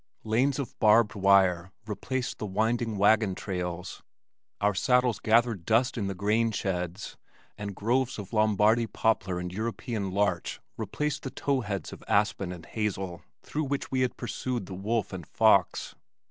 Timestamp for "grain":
6.15-6.49